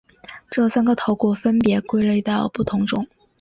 [0.49, 3.05] 这三个头骨分别归类到不同种。